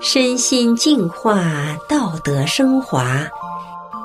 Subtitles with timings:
[0.00, 1.42] 身心净化，
[1.88, 3.26] 道德升华。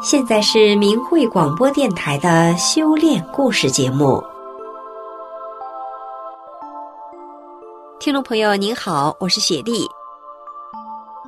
[0.02, 4.22] 现在是明慧广播电台的修炼故事节目。
[8.00, 9.88] 听众朋友您好，我是雪莉。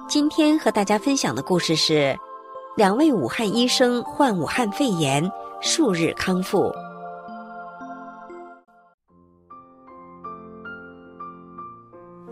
[0.10, 2.18] 今天和大家分享的故事是：
[2.76, 6.74] 两位武汉医生患武汉肺炎，数日康复。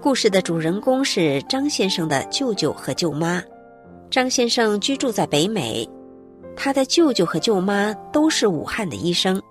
[0.04, 3.42] 故事的主人公是张先生的舅舅和舅妈。
[4.12, 5.88] 张先生居住在北美，
[6.58, 9.42] 他的舅舅和舅妈都是武汉的医生。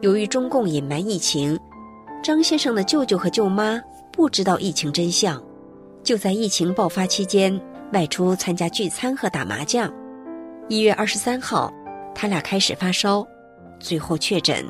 [0.00, 1.58] 由于中共隐瞒疫情，
[2.22, 3.82] 张先生的舅舅和舅妈
[4.12, 5.42] 不知道疫情真相，
[6.04, 7.60] 就在疫情爆发期间
[7.92, 9.92] 外出参加聚餐和打麻将。
[10.68, 11.72] 一月二十三号，
[12.14, 13.26] 他俩开始发烧，
[13.80, 14.64] 最后确诊，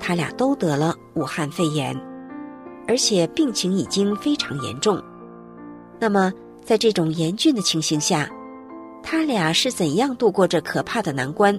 [0.00, 1.96] 他俩都得了武汉肺炎。
[2.88, 5.02] 而且病情已经非常严重，
[5.98, 6.32] 那么
[6.64, 8.30] 在这种严峻的情形下，
[9.02, 11.58] 他俩是怎样度过这可怕的难关，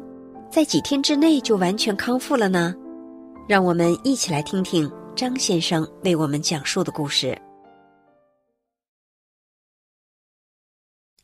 [0.50, 2.74] 在几天之内就完全康复了呢？
[3.48, 7.38] 让我们一起来听听张先生为我们讲述的故事。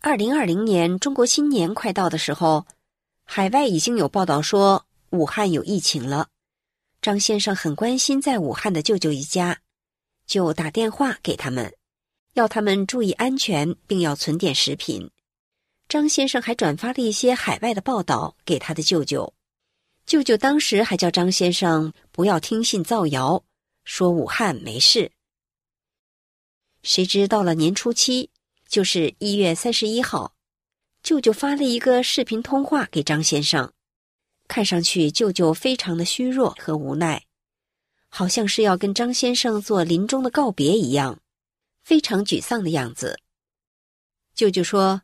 [0.01, 2.65] 二零二零年中国新年快到的时候，
[3.25, 6.27] 海外已经有报道说武汉有疫情了，
[7.01, 9.57] 张先生很关心在武汉的舅舅一家。
[10.25, 11.73] 就打电话给他们，
[12.33, 15.09] 要他们注意安全，并要存点食品。
[15.87, 19.33] 张先生还转发了一些海外的报道给他的舅舅。
[20.05, 23.43] 舅舅当时还叫张先生不要听信造谣，
[23.83, 25.11] 说武汉没事。
[26.81, 28.29] 谁知到了年初七，
[28.67, 30.33] 就是一月三十一号，
[31.01, 33.71] 舅舅发了一个视频通话给张先生，
[34.47, 37.23] 看上去舅舅非常的虚弱和无奈。
[38.15, 41.19] 好像是要跟张先生做临终的告别一样，
[41.83, 43.19] 非常沮丧的样子。
[44.35, 45.01] 舅舅说：“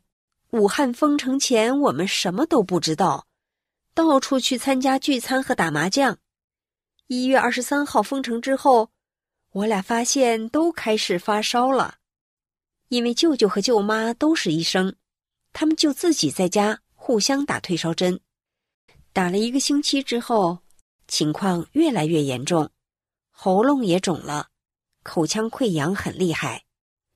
[0.54, 3.26] 武汉封城前，我们什么都不知道，
[3.94, 6.18] 到处去参加聚餐和打麻将。
[7.08, 8.90] 一月二十三号封城之后，
[9.50, 11.96] 我俩发现都开始发烧了。
[12.90, 14.94] 因为舅舅和舅妈都是医生，
[15.52, 18.20] 他们就自己在家互相打退烧针。
[19.12, 20.58] 打了一个星期之后，
[21.08, 22.70] 情况越来越严重。”
[23.42, 24.50] 喉咙也肿了，
[25.02, 26.66] 口腔溃疡很厉害，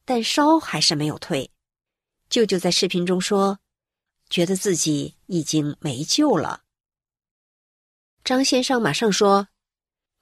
[0.06, 1.50] 但烧还是没有退。
[2.30, 3.58] 舅舅在视频中说，
[4.30, 6.62] 觉得自己已经没救了。
[8.24, 9.48] 张先生马上说：“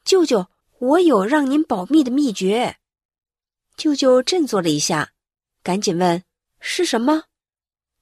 [0.05, 0.49] 舅舅，
[0.81, 2.79] 我有让您保密的秘诀。”
[3.79, 5.13] 舅舅振作了一下，
[5.63, 6.25] 赶紧问
[6.59, 7.27] ：“是什么？”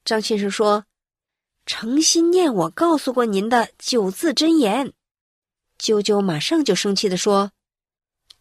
[0.03, 0.87] 张先生说
[1.67, 4.91] ：“诚心念我告诉过您的九字真言。”
[5.77, 7.51] 舅舅马上就生气地说。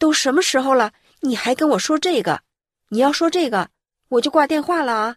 [0.01, 2.41] 都什么时候了，你还跟我说这个？
[2.89, 3.69] 你要说这个，
[4.09, 5.17] 我就挂电话了啊！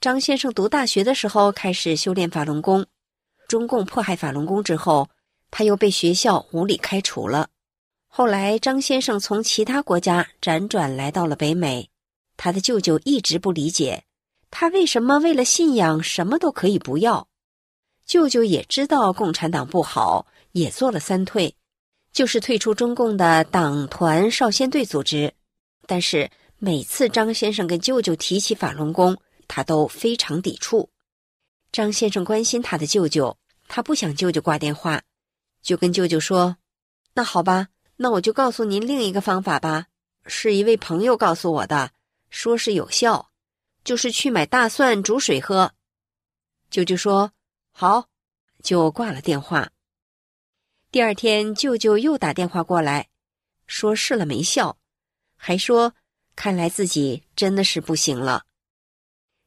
[0.00, 2.84] 张先生读大学的时候开始修炼法轮功，
[3.46, 5.08] 中共迫害法轮功之后，
[5.52, 7.48] 他又被学校无理开除了。
[8.08, 11.88] 后来张先生从其他国家辗转来到了北美，
[12.36, 14.02] 他的舅舅一直不理解
[14.50, 17.28] 他为什么为了信仰什么都可以不要。
[18.04, 21.54] 舅舅也知道共产党不好，也做了三退。
[22.12, 25.32] 就是退出中共的党团少先队组织，
[25.86, 29.16] 但是每次张先生跟舅舅提起法轮功，
[29.46, 30.90] 他都非常抵触。
[31.72, 33.36] 张先生关心他的舅舅，
[33.68, 35.02] 他不想舅舅挂电话，
[35.62, 36.56] 就跟舅舅说
[37.14, 39.86] ：“那好吧，那我就告诉您另一个方法吧，
[40.26, 41.92] 是一位朋友告诉我的，
[42.28, 43.30] 说是有效，
[43.84, 45.72] 就是去买大蒜煮水喝。”
[46.70, 47.32] 舅舅说
[47.70, 48.06] ：“好。”
[48.62, 49.70] 就挂了电话。
[50.92, 53.10] 第二天，舅舅又打电话过来，
[53.68, 54.76] 说试了没效，
[55.36, 55.94] 还说
[56.34, 58.44] 看来自己真的是不行了。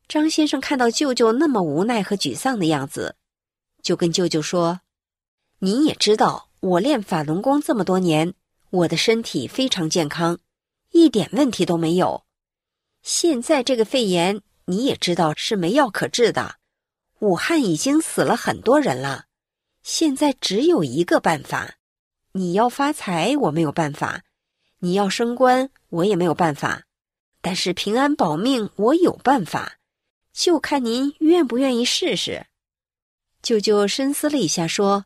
[0.07, 3.17] 张先生看到舅舅那么无奈和沮丧的样子，
[3.81, 4.79] 就跟舅舅说
[5.59, 8.33] ：“你也知道，我练法轮功这么多年，
[8.69, 10.39] 我的身体非常健康，
[10.91, 12.23] 一点问题都没有。
[13.01, 16.55] 现在这个肺炎，你也知道是没药可治的，
[17.19, 19.25] 武汉已经死了很多人了。”
[19.83, 21.75] 现在只有一个办法，
[22.31, 24.21] 你要发财，我没有办法；
[24.79, 26.85] 你要升官，我也没有办法。
[27.41, 29.73] 但是平安保命，我有办法，
[30.31, 32.45] 就看您愿不愿意试试。
[33.41, 35.05] 舅舅深思了一下，说：“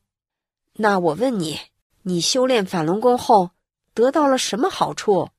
[0.78, 1.60] 那我问你，
[2.04, 3.50] 你修炼法轮功后
[3.96, 5.32] 得到了什么好处？”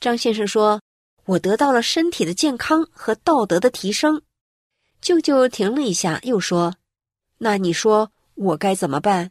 [0.00, 0.82] 张先生说
[1.26, 4.22] ：“我得到了身体的健康和道德的提升。”
[5.00, 6.74] 舅舅停了一下，又说
[7.38, 8.10] ：“那你说？”
[8.42, 9.30] 我该怎么办？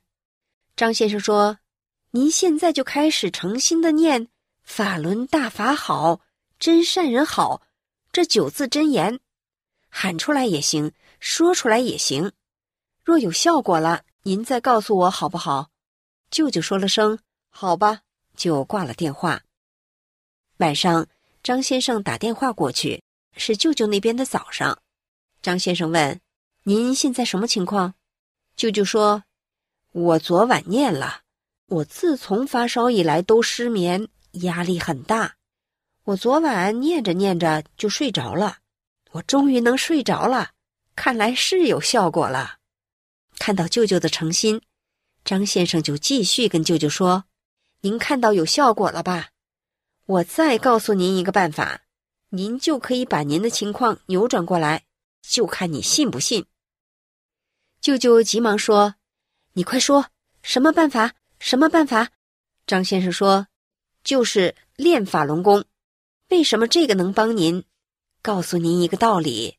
[0.76, 1.60] 张先生说
[2.12, 4.30] ：“您现在就开始诚心的念
[4.64, 6.22] ‘法轮大法好，
[6.60, 7.62] 真善人好’，
[8.12, 9.20] 这九字真言，
[9.90, 12.32] 喊出来也行，说出来也行。
[13.04, 15.70] 若有效果了，您再告诉我好不好？”
[16.32, 17.20] 舅舅说了声
[17.52, 18.02] “好吧”，
[18.38, 19.42] 就挂了电话。
[20.58, 21.08] 晚上，
[21.44, 23.04] 张先生打电话过去，
[23.36, 24.80] 是舅舅那边的早上。
[25.42, 26.22] 张先生问
[26.64, 27.94] ：“您现在什么情况？”
[28.62, 29.24] 舅舅说
[29.92, 31.22] ：“我昨晚念了，
[31.66, 35.38] 我自从发烧以来都失眠，压力很大。
[36.04, 38.60] 我昨晚念着念着就睡着了，
[39.14, 40.52] 我终于能睡着了，
[40.96, 42.58] 看来是有效果了。”
[43.40, 44.62] 看到舅舅的诚心，
[45.26, 47.24] 张先生就继续跟舅舅说
[47.82, 49.30] ：“您看到有效果了吧？
[50.06, 51.82] 我再告诉您一个办法，
[52.30, 54.84] 您就可以把您的情况扭转过来，
[55.28, 56.46] 就看你信不信。”
[57.82, 58.94] 舅舅急忙说
[59.54, 60.06] ：“你快说，
[60.44, 61.16] 什么办法？
[61.40, 62.12] 什么办法？”
[62.68, 63.48] 张先生说
[64.06, 65.66] ：“就是练法轮功。
[66.30, 67.64] 为什么这个能帮您？
[68.22, 69.58] 告诉您一个道理：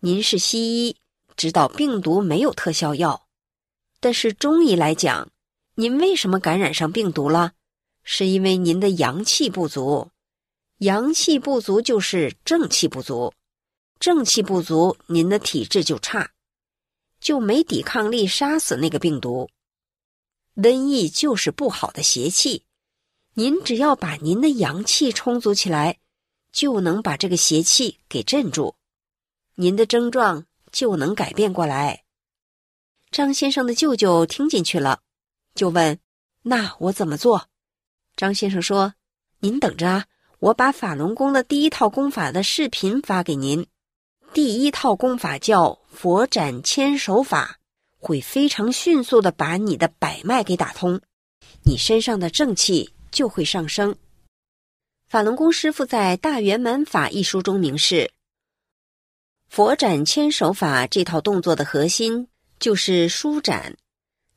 [0.00, 0.96] 您是西医，
[1.36, 3.26] 知道病毒没有特效药，
[4.00, 5.28] 但是中医来讲，
[5.74, 7.52] 您为什么感染上病毒了？
[8.02, 10.10] 是因为您的阳气不足。
[10.78, 13.34] 阳气不足就是正气不足，
[14.00, 16.30] 正气不足，您的体质就差。”
[17.22, 19.48] 就没抵抗力，杀死那个病毒。
[20.56, 22.64] 瘟疫就是不好的邪气，
[23.34, 25.98] 您只要把您的阳气充足起来，
[26.50, 28.74] 就能把这个邪气给镇住，
[29.54, 32.02] 您的症状就能改变过来。
[33.12, 35.00] 张先生的舅舅听进去了，
[35.54, 35.98] 就问
[36.42, 37.48] ：“那我怎么做？”
[38.16, 38.94] 张先生说
[39.38, 40.06] ：“您等着啊，
[40.40, 43.64] 我把法轮功的第一套功法的视频发给您。”
[44.34, 47.58] 第一套功法叫佛斩千手法，
[47.98, 51.02] 会非常迅速的把你的百脉给打通，
[51.66, 53.94] 你身上的正气就会上升。
[55.06, 58.10] 法轮功师傅在《大圆满法》一书中明示，
[59.50, 63.76] 佛斩千手法这套动作的核心就是舒展，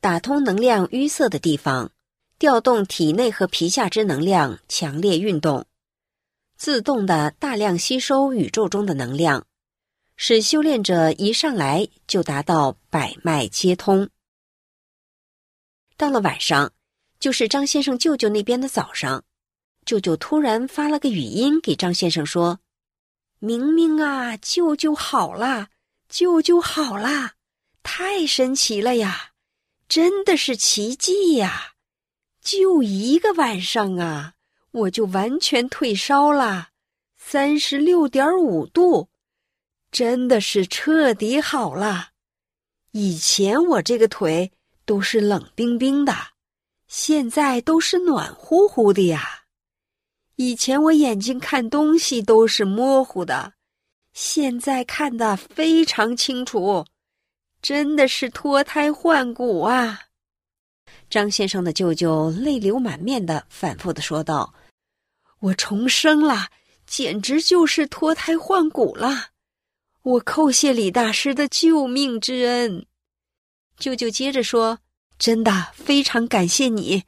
[0.02, 1.92] 打通能量淤塞的地方，
[2.38, 5.66] 调动体内和皮下之能量，强烈运动，
[6.58, 9.46] 自动的大量吸收宇宙中的能量。
[10.18, 14.10] 使修炼者一上来就达到百脉皆通。
[15.98, 16.72] 到了晚上，
[17.20, 19.24] 就是张先生舅舅那边的早上，
[19.86, 22.60] 舅舅突然发了个语音给张先生说
[23.40, 25.70] ：“明明啊，舅舅好了，
[26.10, 27.34] 舅舅好了，
[27.84, 29.32] 太神奇了呀，
[29.88, 31.74] 真的是奇迹呀！
[32.42, 34.34] 就一个晚上啊，
[34.72, 36.70] 我就完全退烧了，
[37.18, 39.10] 三十六点五度。”
[39.96, 42.10] 真的是彻底好了，
[42.92, 44.52] 以前我这个腿
[44.84, 46.14] 都是冷冰冰的，
[46.90, 49.46] 现在都是暖乎乎的呀。
[50.36, 53.54] 以前我眼睛看东西都是模糊的，
[54.12, 56.86] 现在看得非常清楚，
[57.62, 60.02] 真的是脱胎换骨啊！
[61.10, 64.54] 张先生的舅舅泪流满面的反复的说道
[65.40, 66.50] ：“我重生了，
[66.86, 69.28] 简直就是脱胎换骨了。”
[70.06, 72.86] 我叩谢李大师的救命之恩。
[73.80, 74.78] 舅舅接着说
[75.18, 77.06] ：“真的非常感谢你，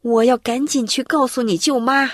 [0.00, 2.10] 我要赶紧去告诉你舅妈。”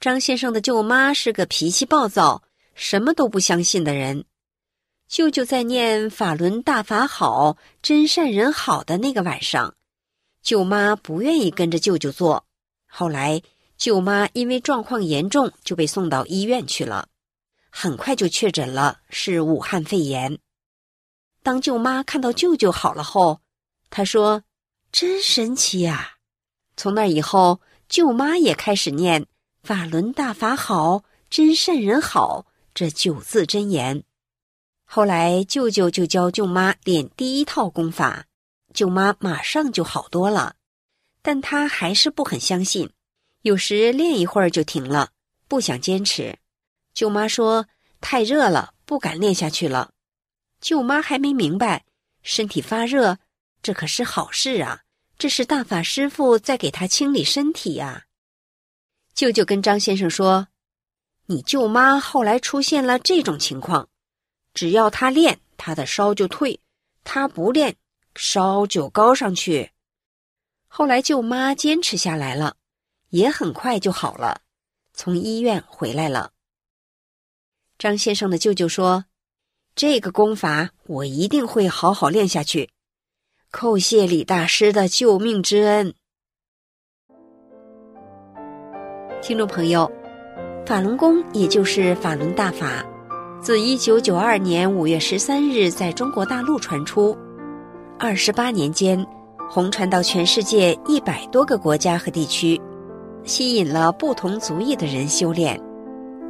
[0.00, 2.44] 张先生的舅妈是个脾气暴躁、
[2.74, 4.24] 什么都不相信的人。
[5.06, 9.74] 舅舅在念“法轮大法好，真善人好”的那个晚上，
[10.42, 12.46] 舅妈不愿意跟着舅舅做。
[12.86, 13.42] 后来，
[13.76, 17.10] 舅妈因为状况严重，就被送到医院去了。
[17.74, 20.38] 很快就确诊了是武汉肺炎。
[21.42, 23.40] 当舅妈看到舅舅好了后，
[23.88, 24.44] 她说
[24.92, 26.16] ：“真神奇呀！”
[26.76, 29.26] 从那以后，舅妈也开始念
[29.64, 34.04] “法轮大法好，真善人好”这九字真言。
[34.84, 38.26] 后来，舅舅就教舅妈练第一套功法，
[38.74, 40.56] 舅妈马上就好多了。
[41.22, 42.90] 但她还是不很相信，
[43.40, 45.10] 有时练一会儿就停了，
[45.48, 46.38] 不想坚持。
[46.94, 47.66] 舅妈说
[48.00, 49.92] ：“太热了，不敢练下去了。”
[50.60, 51.84] 舅妈还没明白，
[52.22, 53.18] 身体发热，
[53.62, 54.82] 这可是好事啊！
[55.18, 58.04] 这是大法师父在给她清理身体呀。
[59.14, 60.48] 舅舅跟张先生说
[61.26, 63.88] ：“你舅妈后来出现了这种情况，
[64.52, 66.58] 只要她练，她的烧就退；
[67.04, 67.76] 她不练，
[68.16, 69.70] 烧就高上去。”
[70.66, 72.56] 后来舅妈坚持下来了，
[73.10, 74.40] 也很快就好了，
[74.94, 76.32] 从医院回来了。
[77.82, 79.06] 张先生的舅舅说
[79.74, 82.70] ：“这个功法我一定会好好练下去，
[83.50, 85.92] 叩谢李大师的救命之恩。”
[89.20, 89.90] 听众朋友，
[90.64, 92.86] 法轮功也就是法轮大法，
[93.40, 97.18] 自一九九二年五月十三日在中国大陆传出，
[97.98, 99.04] 二十八年间，
[99.50, 102.62] 红传到全世界一百多个国家和地区，
[103.24, 105.60] 吸引了不同族裔的人修炼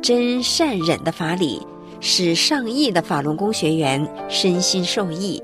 [0.02, 1.64] 真善忍的法理，
[2.00, 5.40] 使上亿的法轮功学员身心受益。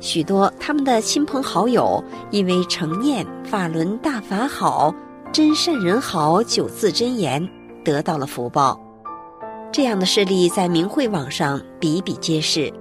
[0.00, 4.92] 许多他们的亲朋好友因为承念“法轮大法好，
[5.32, 7.48] 真善人好”九字真言，
[7.84, 8.78] 得到了福报。
[9.70, 12.72] 这样的事例在明慧网上比比皆是。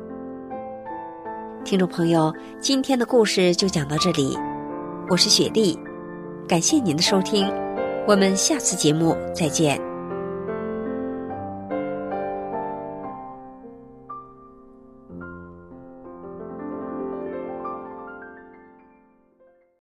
[1.64, 4.36] 听众朋友，今天的故事就讲到这里，
[5.10, 5.78] 我是雪莉，
[6.48, 7.48] 感谢您的收听，
[8.08, 9.93] 我们下次节目再见。